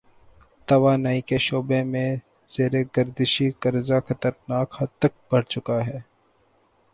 [0.67, 2.09] توانائی کے شعبے میں
[2.49, 5.99] زیر گردشی قرضہ خطرناک حد تک بڑھ چکا ہے۔